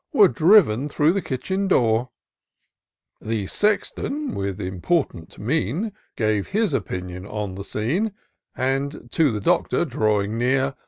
[0.13, 2.09] Were driven through the kitchen door!
[3.21, 8.13] The Sexton, with important mien, Gave his opinion on the scene;
[8.57, 10.73] And, to the Doctor drawing near.